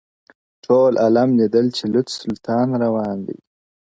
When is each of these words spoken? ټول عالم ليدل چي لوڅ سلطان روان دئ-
ټول 0.65 0.91
عالم 1.03 1.29
ليدل 1.39 1.67
چي 1.77 1.83
لوڅ 1.93 2.07
سلطان 2.21 2.67
روان 2.83 3.17
دئ- 3.27 3.39